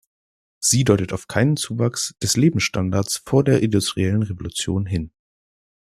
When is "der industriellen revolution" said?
3.43-4.87